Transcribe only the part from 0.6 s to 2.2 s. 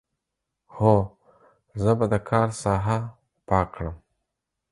هو، زه به د